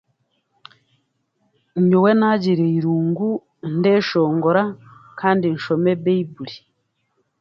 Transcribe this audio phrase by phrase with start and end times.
[1.87, 3.27] Nyowe naagira eirungu
[3.75, 4.63] ndeeshongora
[5.19, 6.57] kandi nshome beiburi.